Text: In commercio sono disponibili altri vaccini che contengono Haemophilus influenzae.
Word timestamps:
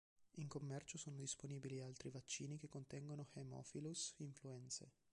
In 0.37 0.47
commercio 0.47 0.97
sono 0.97 1.15
disponibili 1.17 1.79
altri 1.79 2.09
vaccini 2.09 2.57
che 2.57 2.67
contengono 2.67 3.27
Haemophilus 3.35 4.15
influenzae. 4.17 4.89